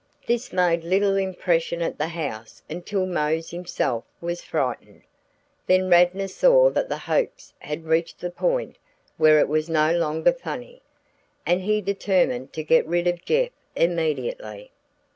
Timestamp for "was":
4.19-4.41, 9.47-9.69